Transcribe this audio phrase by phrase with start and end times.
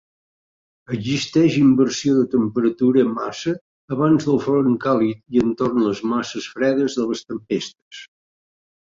[0.95, 3.55] Existeix inversió de temperatura massa
[3.99, 8.07] abans del front càlid i entorn les masses fredes de les tempestes.